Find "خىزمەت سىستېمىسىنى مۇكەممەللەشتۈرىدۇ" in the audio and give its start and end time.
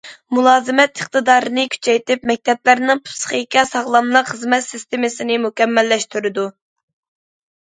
4.31-6.49